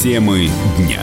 [0.00, 1.02] Темы дня.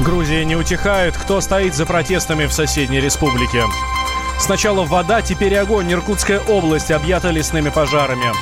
[0.00, 1.14] Грузия не утихает.
[1.14, 3.64] Кто стоит за протестами в соседней республике?
[4.38, 5.92] Сначала вода, теперь огонь.
[5.92, 8.32] Иркутская область объята лесными пожарами.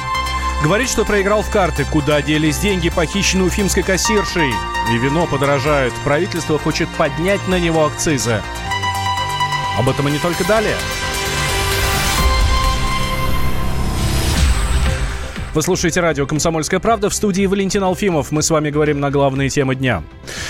[0.63, 1.85] Говорит, что проиграл в карты.
[1.85, 4.53] Куда делись деньги, похищенные уфимской кассиршей?
[4.93, 5.93] И вино подорожает.
[6.05, 8.41] Правительство хочет поднять на него акцизы.
[9.77, 10.77] Об этом и не только далее.
[15.59, 18.31] Вы слушаете радио «Комсомольская правда» в студии Валентин Алфимов.
[18.31, 20.05] Мы с вами говорим на главные темы дня.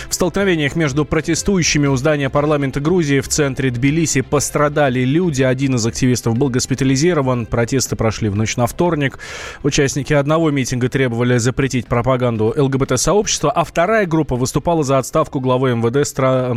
[0.07, 5.43] В столкновениях между протестующими у здания парламента Грузии в центре Тбилиси пострадали люди.
[5.43, 7.47] Один из активистов был госпитализирован.
[7.47, 9.19] Протесты прошли в ночь на вторник.
[9.63, 16.07] Участники одного митинга требовали запретить пропаганду ЛГБТ-сообщества, а вторая группа выступала за отставку главы МВД,
[16.07, 16.55] стра...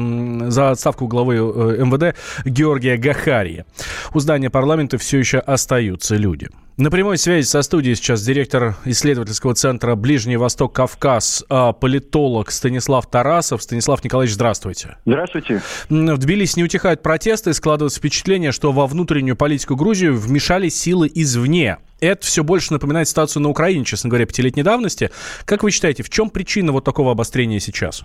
[0.52, 3.66] за отставку главы э, МВД Георгия Гахария.
[4.14, 6.50] У здания парламента все еще остаются люди.
[6.82, 13.08] На прямой связи со студией сейчас директор исследовательского центра Ближний Восток Кавказ, а, политолог Станислав
[13.08, 13.62] Тарасов.
[13.62, 14.98] Станислав Николаевич, здравствуйте.
[15.06, 15.62] Здравствуйте.
[15.90, 21.78] В Тбилиси не утихают протесты, складывается впечатление, что во внутреннюю политику Грузии вмешались силы извне.
[22.00, 25.12] Это все больше напоминает ситуацию на Украине, честно говоря, пятилетней давности.
[25.46, 28.04] Как вы считаете, в чем причина вот такого обострения сейчас?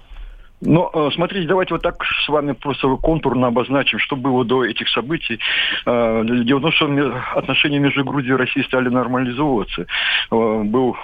[0.60, 4.88] Но э, смотрите, давайте вот так с вами просто контурно обозначим, что было до этих
[4.88, 5.38] событий.
[5.84, 9.82] Э, дело в том, что отношения между Грузией и Россией стали нормализовываться.
[9.82, 10.96] Э, был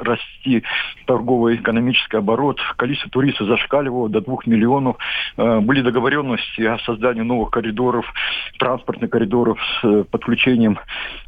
[0.00, 0.64] расти
[1.06, 4.96] торговый экономический оборот, количество туристов зашкаливало до двух миллионов.
[5.36, 8.06] Были договоренности о создании новых коридоров,
[8.58, 10.78] транспортных коридоров с подключением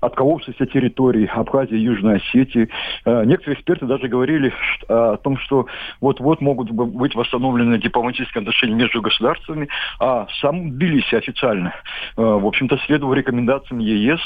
[0.01, 2.69] отколовшихся территорий Абхазии Южной Осетии.
[3.05, 4.53] Некоторые эксперты даже говорили
[4.89, 5.67] о том, что
[6.01, 11.75] вот-вот могут быть восстановлены установлены дипломатические отношения между государствами, а сам Тбилиси официально,
[12.17, 14.21] э, в общем-то, следовал рекомендациям ЕС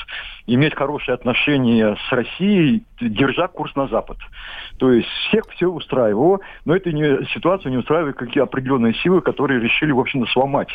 [0.46, 4.18] иметь хорошие отношения с Россией, держа курс на Запад.
[4.78, 9.60] То есть всех все устраивало, но эта не, ситуацию не устраивает какие определенные силы, которые
[9.60, 10.68] решили, в общем-то, сломать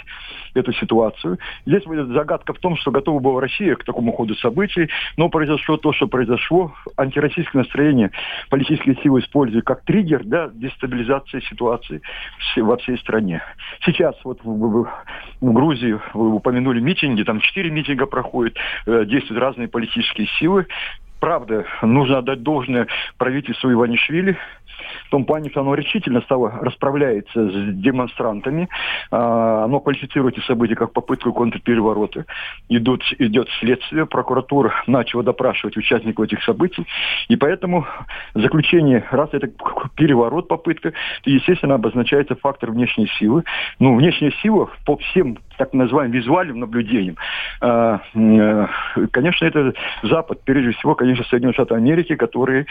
[0.54, 1.38] эту ситуацию.
[1.66, 5.94] Здесь загадка в том, что готова была Россия к такому ходу событий, но произошло то,
[5.94, 6.74] что произошло.
[6.98, 8.12] Антироссийское настроение
[8.50, 12.02] политические силы используют как триггер для дестабилизации ситуации
[12.58, 13.42] во всей стране.
[13.86, 14.90] Сейчас вот в, в,
[15.42, 18.56] в Грузии вы упомянули митинги, там четыре митинга проходят,
[18.86, 20.68] э, действуют разные политические силы.
[21.22, 22.88] Правда, нужно отдать должное
[23.20, 24.40] правительству Иванишвили,
[25.06, 28.70] в том плане, что оно решительно стало расправляется с демонстрантами.
[29.12, 32.26] А, оно квалифицирует эти события как попытку контрпереворота.
[32.70, 36.88] Идут, идет следствие, прокуратура начала допрашивать участников этих событий.
[37.28, 37.86] И поэтому
[38.34, 39.48] заключение, раз это
[39.96, 43.44] переворот, попытка, то, естественно, обозначается фактор внешней силы.
[43.78, 47.18] Ну, внешняя сила по всем так называемым визуальным наблюдениям.
[47.62, 48.68] А, э,
[49.12, 52.66] конечно, это Запад, прежде всего, конечно, Соединенные Штаты Америки, которые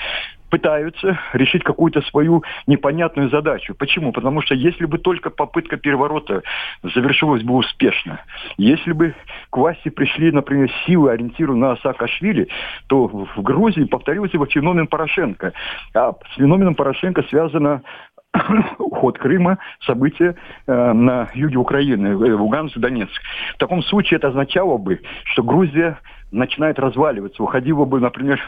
[0.50, 3.76] пытаются решить какую-то свою непонятную задачу.
[3.78, 4.10] Почему?
[4.10, 6.42] Потому что если бы только попытка переворота
[6.82, 8.20] завершилась бы успешно,
[8.56, 9.14] если бы
[9.50, 12.48] к власти пришли, например, силы, ориентированные на Саакашвили,
[12.88, 15.52] то в Грузии повторился бы феномен Порошенко.
[15.94, 17.82] А с феноменом Порошенко связано
[18.78, 20.36] уход Крыма, события
[20.66, 23.20] э, на юге Украины, э, Луганск, Донецк.
[23.54, 25.98] В таком случае это означало бы, что Грузия
[26.30, 27.42] начинает разваливаться.
[27.42, 28.40] Уходила бы, например,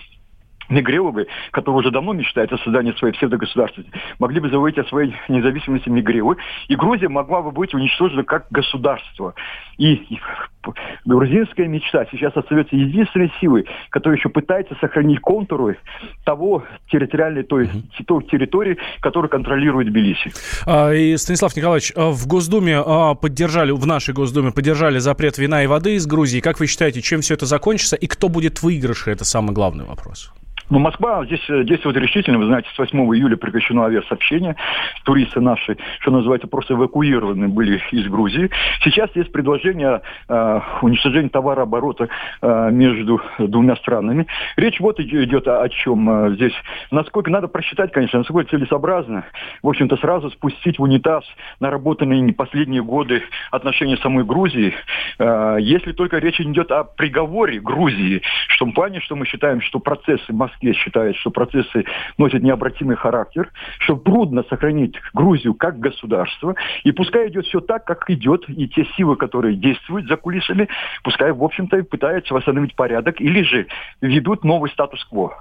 [0.73, 5.89] Мигреловы, которые уже давно мечтают о создании своей псевдогосударственности, могли бы заявить о своей независимости
[5.89, 6.37] Мигрелы,
[6.69, 9.35] и Грузия могла бы быть уничтожена как государство.
[9.79, 10.21] И, и
[11.05, 15.79] грузинская мечта сейчас остается единственной силой, которая еще пытается сохранить контуры
[16.25, 17.69] того территориальной, той,
[18.07, 20.33] той территории, которую контролирует Тбилиси.
[20.67, 25.63] А, и, Станислав Николаевич, а в Госдуме а, поддержали, в нашей Госдуме поддержали запрет вина
[25.63, 26.41] и воды из Грузии.
[26.41, 29.11] Как вы считаете, чем все это закончится и кто будет в выигрыше?
[29.11, 30.33] Это самый главный вопрос.
[30.71, 32.39] Ну, Москва здесь э, действует решительно.
[32.39, 34.57] Вы знаете, с 8 июля прекращено авиасообщение.
[35.05, 38.51] Туристы наши, что называется, просто эвакуированы были из Грузии.
[38.83, 42.09] Сейчас есть предложение э, уничтожения товарооборота
[42.41, 44.27] э, между двумя странами.
[44.57, 46.55] Речь вот идет о, о чем э, здесь.
[46.91, 49.25] Насколько надо просчитать, конечно, насколько целесообразно,
[49.63, 51.25] в общем-то, сразу спустить в унитаз
[51.61, 54.75] наработанные последние годы отношения самой Грузии,
[55.19, 59.79] э, если только речь идет о приговоре Грузии, в том плане, что мы считаем, что
[59.79, 61.85] процессы Москвы Москве считает, что процессы
[62.19, 66.55] носят необратимый характер, что трудно сохранить Грузию как государство,
[66.85, 70.69] и пускай идет все так, как идет, и те силы, которые действуют за кулисами,
[71.03, 73.67] пускай, в общем-то, пытаются восстановить порядок, или же
[74.01, 75.37] ведут новый статус-кво.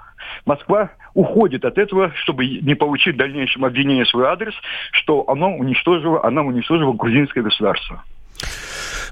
[0.46, 4.54] Москва уходит от этого, чтобы не получить в дальнейшем обвинение в свой адрес,
[4.92, 8.04] что оно уничтожило, она уничтожила грузинское государство.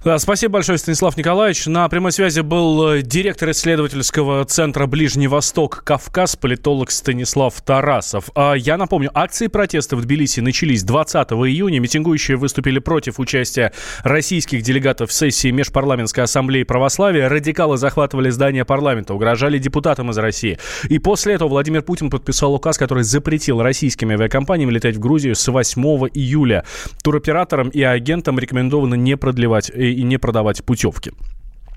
[0.05, 1.65] Да, спасибо большое, Станислав Николаевич.
[1.65, 5.83] На прямой связи был э, директор исследовательского центра «Ближний Восток.
[5.83, 8.29] Кавказ», политолог Станислав Тарасов.
[8.33, 11.79] А я напомню, акции протеста в Тбилиси начались 20 июня.
[11.79, 13.73] Митингующие выступили против участия
[14.03, 17.27] российских делегатов в сессии Межпарламентской ассамблеи православия.
[17.27, 20.59] Радикалы захватывали здание парламента, угрожали депутатам из России.
[20.87, 25.45] И после этого Владимир Путин подписал указ, который запретил российским авиакомпаниям летать в Грузию с
[25.45, 25.81] 8
[26.13, 26.63] июля.
[27.03, 31.11] Туроператорам и агентам рекомендовано не продлевать и не продавать путевки.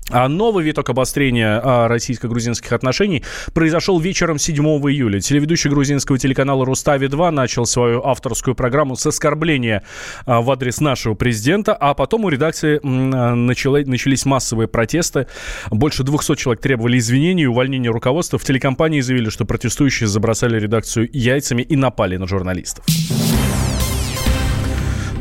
[0.09, 3.23] А новый виток обострения а, российско-грузинских отношений
[3.53, 5.19] произошел вечером 7 июля.
[5.19, 9.83] Телеведущий грузинского телеканала «Рустави-2» начал свою авторскую программу с оскорбления
[10.25, 15.27] а, в адрес нашего президента, а потом у редакции начало, начались массовые протесты.
[15.71, 18.37] Больше 200 человек требовали извинений и увольнения руководства.
[18.37, 22.85] В телекомпании заявили, что протестующие забросали редакцию яйцами и напали на журналистов.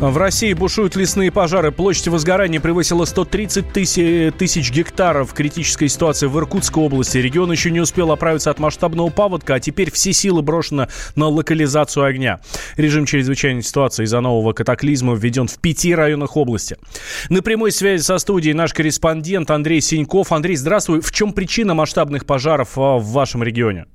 [0.02, 1.70] В России бушуют лесные пожары.
[1.70, 5.32] Площадь возгорания превысила 130 тысяч, тысяч гектаров.
[5.32, 7.18] Критическая ситуация в Иркутской области.
[7.18, 12.04] Регион еще не успел оправиться от масштабного паводка, а теперь все силы брошены на локализацию
[12.04, 12.40] огня.
[12.76, 16.78] Режим чрезвычайной ситуации из-за нового катаклизма введен в пяти районах области.
[17.28, 20.32] На прямой связи со студией наш корреспондент Андрей Синьков.
[20.32, 21.00] Андрей, здравствуй.
[21.00, 23.86] В чем причина масштабных пожаров а, в вашем регионе?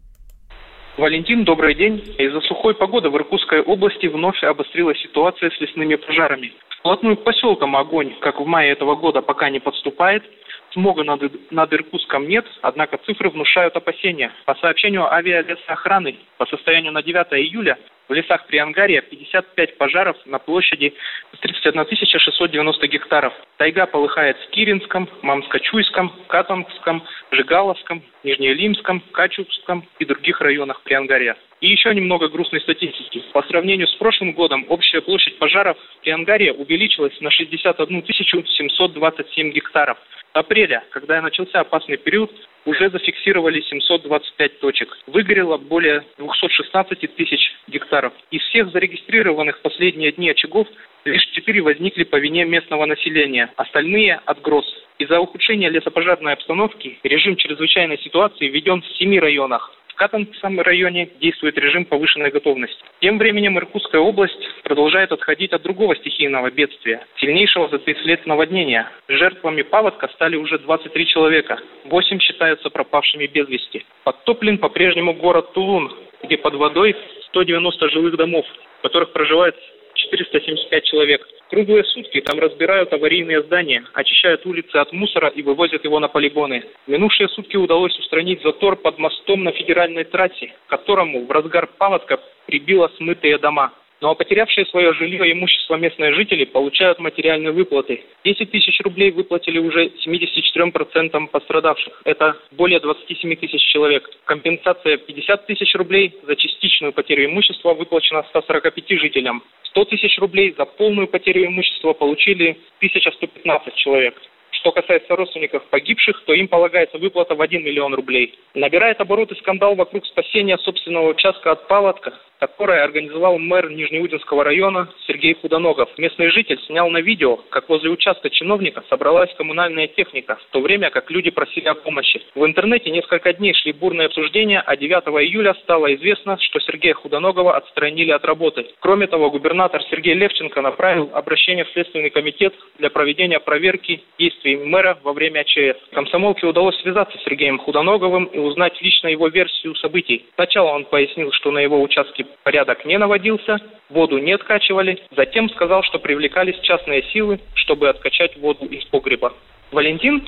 [0.98, 2.04] Валентин, добрый день.
[2.18, 6.54] Из-за сухой погоды в Иркутской области вновь обострилась ситуация с лесными пожарами.
[6.80, 10.24] Вплотную к поселкам огонь, как в мае этого года, пока не подступает.
[10.72, 14.32] Смога над, над Иркутском нет, однако цифры внушают опасения.
[14.46, 20.94] По сообщению авиалесоохраны, по состоянию на 9 июля в лесах Приангария 55 пожаров на площади
[21.40, 21.86] 31
[22.20, 23.34] 690 гектаров.
[23.58, 31.38] Тайга полыхает в Киринском, Мамско-Чуйском, Катанском, Жигаловском, Нижнеолимском, Качупском и других районах Приангария.
[31.62, 33.24] И еще немного грустной статистики.
[33.34, 39.98] По сравнению с прошлым годом общая площадь пожаров в Приангария увеличилась на 61 727 гектаров
[40.38, 42.32] апреля, когда начался опасный период,
[42.66, 44.98] уже зафиксировали 725 точек.
[45.08, 48.14] Выгорело более 216 тысяч гектаров.
[48.32, 50.68] Из всех зарегистрированных последние дни очагов
[51.06, 54.66] лишь 4 возникли по вине местного населения, остальные– от гроз.
[55.00, 59.74] Из-за ухудшения лесопожарной обстановки режим чрезвычайной ситуации введен в 7 районах.
[59.98, 62.78] Катанском районе действует режим повышенной готовности.
[63.02, 68.92] Тем временем Иркутская область продолжает отходить от другого стихийного бедствия, сильнейшего за 30 лет наводнения.
[69.08, 73.86] Жертвами паводка стали уже 23 человека, 8 считаются пропавшими без вести.
[74.04, 75.92] Подтоплен по-прежнему город Тулун,
[76.22, 76.96] где под водой
[77.30, 78.46] 190 жилых домов,
[78.78, 79.56] в которых проживает
[79.98, 81.28] 475 человек.
[81.50, 86.64] Круглые сутки там разбирают аварийные здания, очищают улицы от мусора и вывозят его на полигоны.
[86.88, 92.92] Минувшие сутки удалось устранить затор под мостом на федеральной трассе, которому в разгар паводка прибило
[92.98, 93.74] смытые дома.
[94.00, 98.04] Ну а потерявшие свое жилье и имущество местные жители получают материальные выплаты.
[98.24, 102.02] 10 тысяч рублей выплатили уже 74% пострадавших.
[102.06, 104.08] Это более 27 тысяч человек.
[104.26, 109.42] Компенсация 50 тысяч рублей за частичную потерю имущества выплачена 145 жителям.
[109.64, 114.22] 100 тысяч рублей за полную потерю имущества получили 1115 человек.
[114.52, 118.38] Что касается родственников погибших, то им полагается выплата в 1 миллион рублей.
[118.54, 125.34] Набирает обороты скандал вокруг спасения собственного участка от паводка которое организовал мэр Нижнеудинского района Сергей
[125.36, 125.90] Худоногов.
[125.98, 130.90] Местный житель снял на видео, как возле участка чиновника собралась коммунальная техника, в то время
[130.90, 132.22] как люди просили о помощи.
[132.36, 134.92] В интернете несколько дней шли бурные обсуждения, а 9
[135.26, 138.68] июля стало известно, что Сергея Худоногова отстранили от работы.
[138.80, 144.98] Кроме того, губернатор Сергей Левченко направил обращение в Следственный комитет для проведения проверки действий мэра
[145.04, 145.78] во время ЧС.
[145.92, 150.26] Комсомолке удалось связаться с Сергеем Худоноговым и узнать лично его версию событий.
[150.36, 153.58] Сначала он пояснил, что на его участке порядок не наводился,
[153.90, 155.00] воду не откачивали.
[155.16, 159.34] Затем сказал, что привлекались частные силы, чтобы откачать воду из погреба.
[159.72, 160.28] Валентин?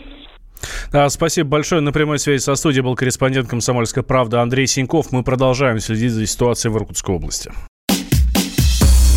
[0.91, 1.82] Да, спасибо большое.
[1.82, 5.12] На прямой связи со студией был корреспондент «Комсомольской правды» Андрей Синьков.
[5.12, 7.51] Мы продолжаем следить за ситуацией в Иркутской области.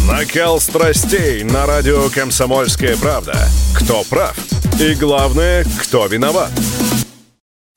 [0.08, 3.34] Накал страстей на радио «Комсомольская правда».
[3.76, 4.36] Кто прав?
[4.80, 6.50] И главное, кто виноват?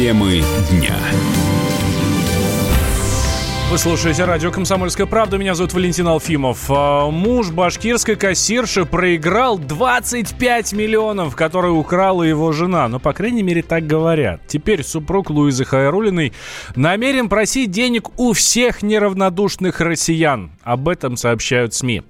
[0.00, 0.98] Темы дня.
[3.70, 5.38] Вы слушаете радио «Комсомольская правда».
[5.38, 6.64] Меня зовут Валентин Алфимов.
[6.70, 12.88] А, муж башкирской кассирши проиграл 25 миллионов, которые украла его жена.
[12.88, 14.40] Ну, по крайней мере, так говорят.
[14.48, 16.32] Теперь супруг Луизы Хайрулиной
[16.74, 20.50] намерен просить денег у всех неравнодушных россиян.
[20.64, 22.02] Об этом сообщают СМИ.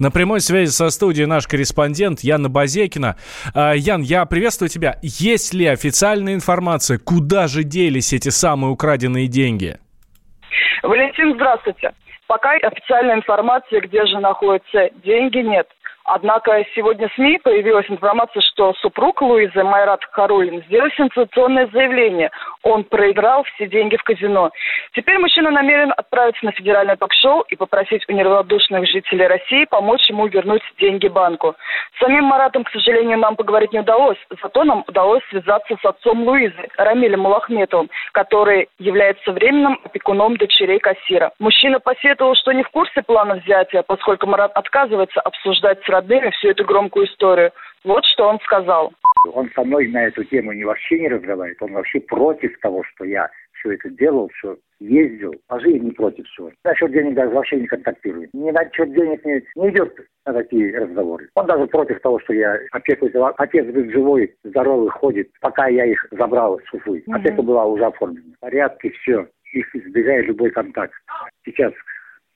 [0.00, 3.14] На прямой связи со студией наш корреспондент Яна Базекина.
[3.54, 4.98] А, Ян, я приветствую тебя.
[5.02, 9.78] Есть ли официальная информация, куда же делись эти самые украденные деньги?
[10.82, 11.92] Валентин, здравствуйте.
[12.26, 15.68] Пока официальной информации, где же находятся деньги, нет.
[16.06, 22.30] Однако сегодня в СМИ появилась информация, что супруг Луизы Майрат Харулин сделал сенсационное заявление.
[22.62, 24.50] Он проиграл все деньги в казино.
[24.92, 30.28] Теперь мужчина намерен отправиться на федеральное ток-шоу и попросить у неравнодушных жителей России помочь ему
[30.28, 31.56] вернуть деньги банку.
[31.96, 34.18] С самим Маратом, к сожалению, нам поговорить не удалось.
[34.40, 41.32] Зато нам удалось связаться с отцом Луизы, Рамилем Мулахметовым, который является временным опекуном дочерей кассира.
[41.40, 46.48] Мужчина посетовал, что не в курсе плана взятия, поскольку Марат отказывается обсуждать с родными всю
[46.48, 47.52] эту громкую историю.
[47.84, 48.92] Вот что он сказал.
[49.32, 51.60] Он со мной на эту тему не вообще не разговаривает.
[51.62, 55.34] Он вообще против того, что я все это делал, что ездил.
[55.48, 56.52] А жизнь не против всего.
[56.64, 58.30] Насчет денег даже вообще не контактирует.
[58.34, 61.28] Ни насчет денег не, не идет на такие разговоры.
[61.34, 63.14] Он даже против того, что я опекуюсь.
[63.38, 66.98] Отец был живой, здоровый, ходит, пока я их забрал с Уфы.
[66.98, 67.14] Mm-hmm.
[67.14, 68.34] Опека была уже оформлена.
[68.36, 69.26] В порядке, все.
[69.52, 70.94] Их избегает любой контакт.
[71.44, 71.72] Сейчас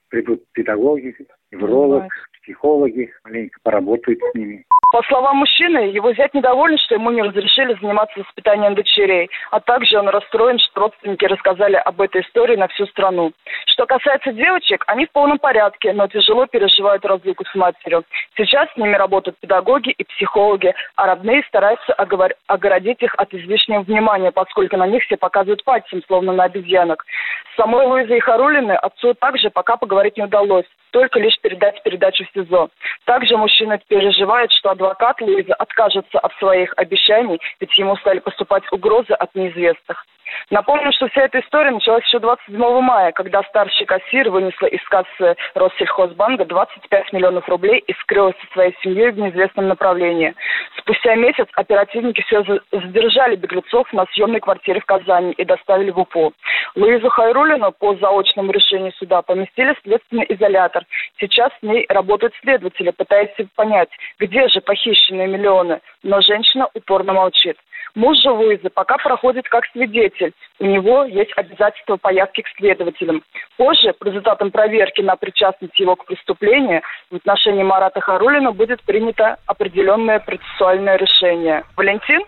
[0.08, 1.14] придут педагоги,
[1.52, 2.04] невролог,
[2.42, 4.66] психологи, маленько поработают с ними.
[4.92, 9.96] По словам мужчины, его зять недоволен, что ему не разрешили заниматься воспитанием дочерей, а также
[9.96, 13.30] он расстроен, что родственники рассказали об этой истории на всю страну.
[13.66, 18.02] Что касается девочек, они в полном порядке, но тяжело переживают разлуку с матерью.
[18.36, 22.32] Сейчас с ними работают педагоги и психологи, а родные стараются оговор...
[22.48, 27.04] огородить их от излишнего внимания, поскольку на них все показывают пальцем, словно на обезьянок.
[27.52, 32.38] С самой Луизой Харулиной отцу также пока поговорить не удалось только лишь передать передачу в
[32.38, 32.68] СИЗО.
[33.04, 39.12] Также мужчина переживает, что адвокат Луиза откажется от своих обещаний, ведь ему стали поступать угрозы
[39.12, 40.04] от неизвестных.
[40.50, 45.36] Напомню, что вся эта история началась еще 27 мая, когда старший кассир вынесла из кассы
[45.54, 50.34] Россельхозбанка 25 миллионов рублей и скрылась со своей семьей в неизвестном направлении.
[50.78, 56.32] Спустя месяц оперативники все задержали беглецов на съемной квартире в Казани и доставили в УПУ.
[56.76, 60.84] Луизу Хайрулину по заочному решению суда поместили в следственный изолятор.
[61.18, 65.80] Сейчас с ней работают следователи, пытаясь понять, где же похищенные миллионы.
[66.02, 67.56] Но женщина упорно молчит.
[67.94, 70.19] Муж же Луизы пока проходит как свидетель.
[70.58, 73.22] У него есть обязательство поездки к следователям.
[73.56, 79.36] Позже, по результатам проверки на причастность его к преступлению, в отношении Марата Харулина будет принято
[79.46, 81.64] определенное процессуальное решение.
[81.76, 82.20] Валентин?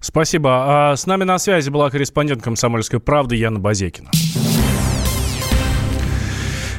[0.00, 0.90] Спасибо.
[0.90, 4.10] А с нами на связи была корреспондент «Комсомольской правды» Яна Базекина.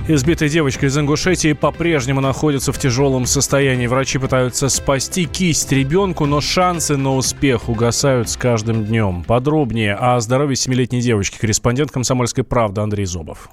[0.06, 3.88] Избитая девочка из Ингушетии по-прежнему находится в тяжелом состоянии.
[3.88, 9.24] Врачи пытаются спасти кисть ребенку, но шансы на успех угасают с каждым днем.
[9.24, 13.50] Подробнее о здоровье семилетней девочки корреспондент «Комсомольской правды» Андрей Зобов.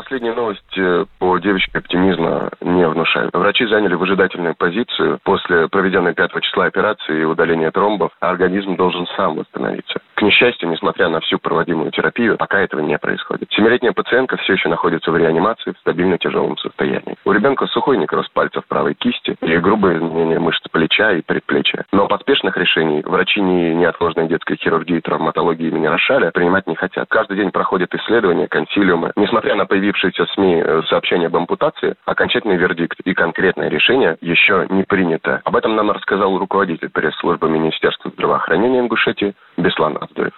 [0.00, 3.34] Последние новости по девочке оптимизма не внушают.
[3.34, 5.18] Врачи заняли выжидательную позицию.
[5.24, 10.00] После проведенной 5 числа операции и удаления тромбов организм должен сам восстановиться.
[10.14, 13.52] К несчастью, несмотря на всю проводимую терапию, пока этого не происходит.
[13.52, 17.16] Семилетняя пациентка все еще находится в реанимации в стабильно тяжелом состоянии.
[17.26, 21.84] У ребенка сухой некроз пальцев правой кисти и грубое изменение мышц плеча и предплечья.
[21.92, 27.06] Но поспешных решений врачи ни неотложной детской хирургии и травматологии имени Рошаля принимать не хотят.
[27.10, 29.12] Каждый день проходят исследования, консилиумы.
[29.16, 29.98] Несмотря на появившиеся в
[30.34, 35.40] СМИ э, сообщения об ампутации, окончательный вердикт и конкретное решение еще не принято.
[35.44, 40.34] Об этом нам рассказал руководитель пресс-службы Министерства здравоохранения Ингушетии Беслан Аздоев.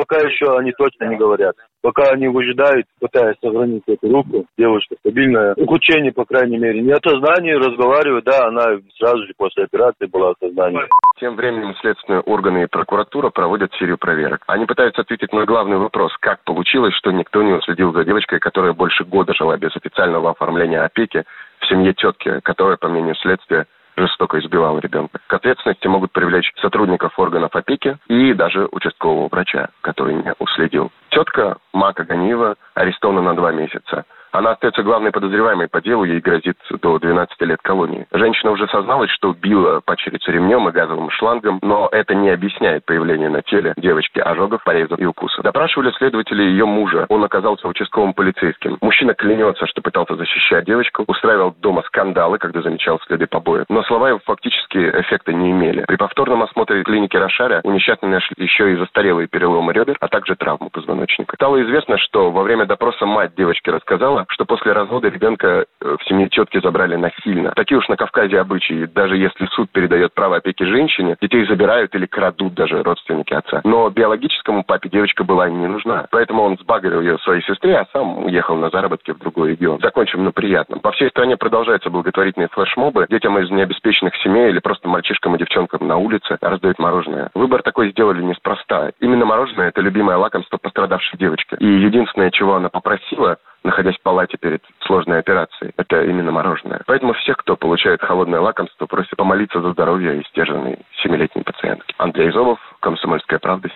[0.00, 1.54] Пока еще они точно не говорят.
[1.82, 5.52] Пока они выжидают, пытаясь сохранить эту руку, девушка стабильная.
[5.58, 6.80] Ухудшение, по крайней мере.
[6.80, 10.88] Не от сознания разговаривает, да, она сразу же после операции была в сознании.
[11.18, 14.42] Тем временем следственные органы и прокуратура проводят серию проверок.
[14.46, 18.72] Они пытаются ответить на главный вопрос, как получилось, что никто не уследил за девочкой, которая
[18.72, 21.24] больше года жила без официального оформления опеки
[21.60, 23.66] в семье тетки, которая, по мнению следствия,
[24.00, 25.20] жестоко избивал ребенка.
[25.26, 30.90] К ответственности могут привлечь сотрудников органов опеки и даже участкового врача, который не уследил.
[31.10, 34.04] Тетка Мака Ганиева арестована на два месяца.
[34.32, 38.06] Она остается главной подозреваемой по делу, ей грозит до 12 лет колонии.
[38.12, 43.28] Женщина уже созналась, что убила падчерицу ремнем и газовым шлангом, но это не объясняет появление
[43.28, 45.44] на теле девочки ожогов, порезов и укусов.
[45.44, 47.06] Допрашивали следователи ее мужа.
[47.08, 48.78] Он оказался участковым полицейским.
[48.80, 53.66] Мужчина клянется, что пытался защищать девочку, устраивал дома скандалы, когда замечал следы побоев.
[53.68, 55.84] Но слова его фактически эффекта не имели.
[55.86, 60.36] При повторном осмотре клиники Рошаря у несчастной нашли еще и застарелые переломы ребер, а также
[60.36, 61.36] травму позвоночника.
[61.36, 66.08] Стало известно, что во время допроса мать девочки рассказала, что после развода ребенка э, в
[66.08, 67.52] семье тетки забрали насильно.
[67.52, 68.86] Такие уж на Кавказе обычаи.
[68.86, 73.60] Даже если суд передает право опеки женщине, детей забирают или крадут даже родственники отца.
[73.64, 76.06] Но биологическому папе девочка была не нужна.
[76.10, 79.80] Поэтому он сбагрил ее своей сестре, а сам уехал на заработки в другой регион.
[79.80, 80.80] Закончим на приятном.
[80.80, 83.06] По всей стране продолжаются благотворительные флешмобы.
[83.08, 87.30] Детям из необеспеченных семей или просто мальчишкам и девчонкам на улице раздают мороженое.
[87.34, 88.92] Выбор такой сделали неспроста.
[89.00, 91.56] Именно мороженое– это любимое лакомство пострадавшей девочки.
[91.58, 95.72] И единственное, чего она попросила, находясь в палате перед сложной операцией.
[95.76, 96.82] Это именно мороженое.
[96.86, 101.94] Поэтому всех, кто получает холодное лакомство, просят помолиться за здоровье истяженной семилетней пациентки.
[101.98, 103.68] Андрей Зобов, Комсомольская правда.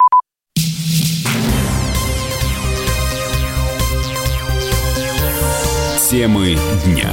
[6.11, 7.11] Темы дня.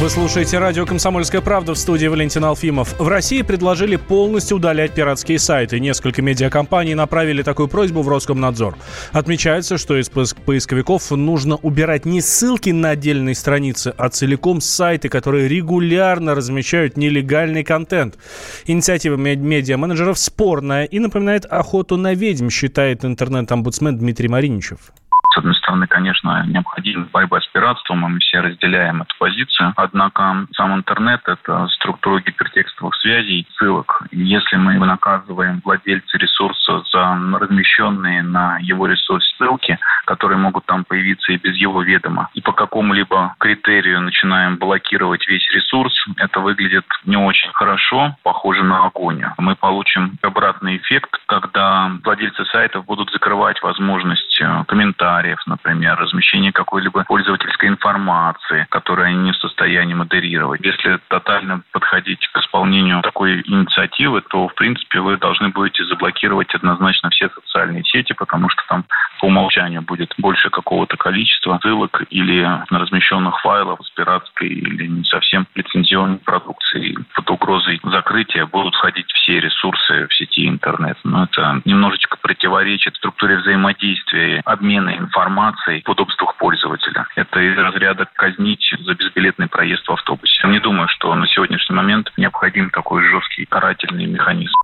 [0.00, 2.98] Вы слушаете радио «Комсомольская правда» в студии Валентин Алфимов.
[2.98, 5.78] В России предложили полностью удалять пиратские сайты.
[5.78, 8.74] Несколько медиакомпаний направили такую просьбу в Роскомнадзор.
[9.12, 15.46] Отмечается, что из поисковиков нужно убирать не ссылки на отдельные страницы, а целиком сайты, которые
[15.46, 18.16] регулярно размещают нелегальный контент.
[18.64, 24.92] Инициатива медиа-менеджеров спорная и напоминает охоту на ведьм, считает интернет-омбудсмен Дмитрий Мариничев.
[25.32, 29.72] С одной стороны, конечно, необходима борьба с пиратством, и мы все разделяем эту позицию.
[29.76, 34.02] Однако сам интернет– это структура гипертекстовых связей, ссылок.
[34.10, 41.32] Если мы наказываем владельца ресурса за размещенные на его ресурс ссылки, которые могут там появиться
[41.32, 47.16] и без его ведома, и по какому-либо критерию начинаем блокировать весь ресурс, это выглядит не
[47.16, 49.22] очень хорошо, похоже на огонь.
[49.38, 56.52] Мы получим обратный эффект, когда владельцы сайтов будут закрывать возможность э, комментариев, комментариев, например, размещение
[56.52, 60.60] какой-либо пользовательской информации, которую они не в состоянии модерировать.
[60.64, 67.10] Если тотально подходить к исполнению такой инициативы, то, в принципе, вы должны будете заблокировать однозначно
[67.10, 68.84] все социальные сети, потому что там
[69.22, 75.46] по умолчанию будет больше какого-то количества ссылок или размещенных файлов с пиратской или не совсем
[75.54, 76.98] лицензионной продукции.
[77.14, 80.98] Под угрозой закрытия будут входить все ресурсы в сети интернет.
[81.04, 87.06] Но это немножечко противоречит структуре взаимодействия, обмена информацией удобствах пользователя.
[87.14, 90.48] Это из разряда казнить за безбилетный проезд в автобусе.
[90.48, 94.56] Не думаю, что на сегодняшний момент необходим такой жесткий карательный механизм.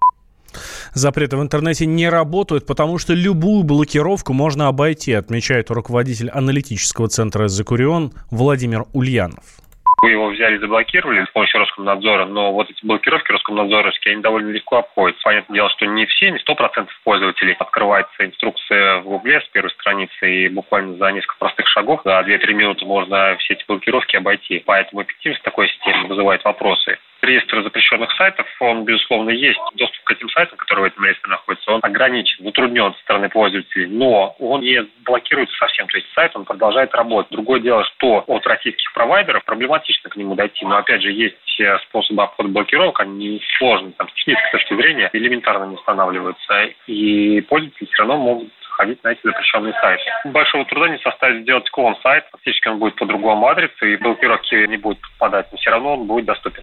[0.94, 7.48] Запреты в интернете не работают, потому что любую блокировку можно обойти, отмечает руководитель аналитического центра
[7.48, 9.44] «Закурион» Владимир Ульянов.
[10.00, 14.50] Вы его взяли и заблокировали с помощью Роскомнадзора, но вот эти блокировки Роскомнадзоровские, они довольно
[14.50, 15.22] легко обходятся.
[15.24, 19.70] Понятное дело, что не все, не сто процентов пользователей открывается инструкция в Гугле с первой
[19.70, 24.62] страницы, и буквально за несколько простых шагов, за 2-3 минуты можно все эти блокировки обойти.
[24.64, 29.58] Поэтому эффективность такой системы вызывает вопросы реестр запрещенных сайтов, он, безусловно, есть.
[29.74, 33.86] Доступ к этим сайтам, которые в этом реестре находятся, он ограничен, затруднен со стороны пользователей,
[33.86, 35.86] но он не блокируется совсем.
[35.88, 37.32] То есть сайт, он продолжает работать.
[37.32, 40.64] Другое дело, что от российских провайдеров проблематично к нему дойти.
[40.64, 41.36] Но, опять же, есть
[41.88, 46.68] способы обхода блокировок, они сложные, там, с технической точки зрения, элементарно не устанавливаются.
[46.86, 50.04] И пользователи все равно могут ходить на эти запрещенные сайты.
[50.26, 52.26] Большого труда не составит сделать клон сайт.
[52.30, 56.06] Фактически он будет по другому адресу, и блокировки не будет попадать, но все равно он
[56.06, 56.62] будет доступен.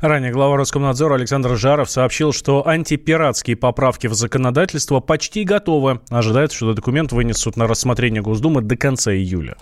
[0.00, 6.00] Ранее глава Роскомнадзора Александр Жаров сообщил, что антипиратские поправки в законодательство почти готовы.
[6.10, 9.56] Ожидается, что документ вынесут на рассмотрение Госдумы до конца июля.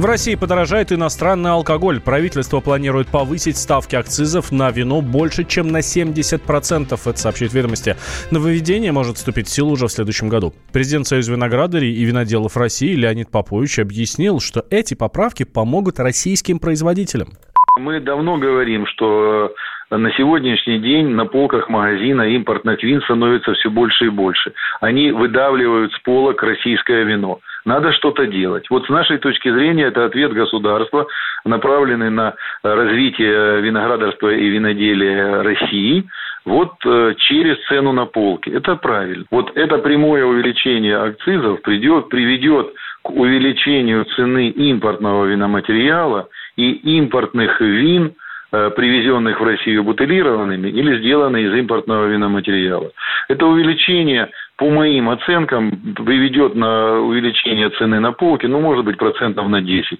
[0.00, 2.00] В России подорожает иностранный алкоголь.
[2.00, 6.98] Правительство планирует повысить ставки акцизов на вино больше, чем на 70%.
[7.04, 7.96] Это сообщает ведомости.
[8.30, 10.54] Нововведение может вступить в силу уже в следующем году.
[10.72, 17.34] Президент Союза виноградарей и виноделов России Леонид Попович объяснил, что эти поправки помогут российским производителям.
[17.80, 19.54] Мы давно говорим, что
[19.90, 24.52] на сегодняшний день на полках магазина импортных вин становится все больше и больше.
[24.80, 27.40] Они выдавливают с полок российское вино.
[27.64, 28.68] Надо что-то делать.
[28.68, 31.06] Вот с нашей точки зрения это ответ государства,
[31.44, 36.04] направленный на развитие виноградарства и виноделия России,
[36.44, 38.50] вот э, через цену на полке.
[38.50, 39.24] Это правильно.
[39.30, 46.28] Вот это прямое увеличение акцизов придет, приведет к увеличению цены импортного виноматериала
[46.60, 48.12] и импортных вин,
[48.52, 52.90] э, привезенных в Россию бутылированными или сделанными из импортного виноматериала.
[53.28, 55.70] Это увеличение по моим оценкам,
[56.04, 59.98] приведет на увеличение цены на полке, ну, может быть, процентов на 10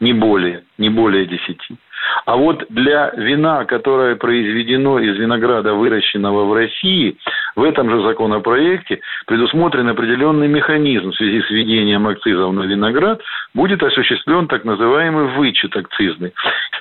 [0.00, 1.58] не более, не более 10.
[2.26, 7.16] А вот для вина, которое произведено из винограда, выращенного в России,
[7.56, 13.20] в этом же законопроекте предусмотрен определенный механизм в связи с введением акцизов на виноград,
[13.54, 16.32] будет осуществлен так называемый вычет акцизный.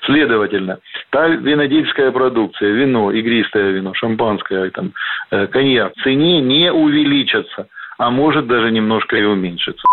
[0.05, 0.79] Следовательно,
[1.09, 4.93] та винодельская продукция, вино, игристое вино, шампанское, там,
[5.31, 9.83] э, коньяк, в цене не увеличатся, а может даже немножко и уменьшиться.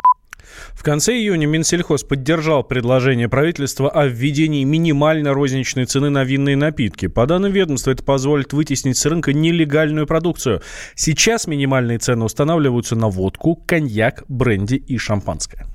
[0.74, 7.06] В конце июня Минсельхоз поддержал предложение правительства о введении минимальной розничной цены на винные напитки.
[7.06, 10.62] По данным ведомства, это позволит вытеснить с рынка нелегальную продукцию.
[10.94, 15.66] Сейчас минимальные цены устанавливаются на водку, коньяк, бренди и шампанское.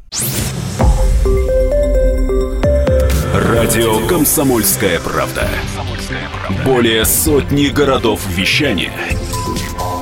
[3.33, 5.47] Радио «Комсомольская правда».
[6.65, 8.91] Более сотни городов вещания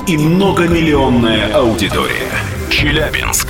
[0.08, 2.30] и многомиллионная аудитория.
[2.70, 3.49] Челябинск